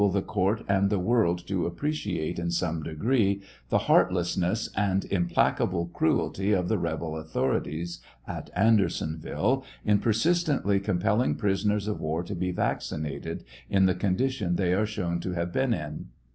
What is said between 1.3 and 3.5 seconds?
to appreciate in some degree